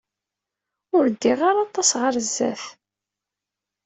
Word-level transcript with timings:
Ur 0.95 1.05
ddiɣ 1.09 1.39
ara 1.49 1.61
aṭas 1.67 1.89
ɣer 2.01 2.13
sdat. 2.27 2.63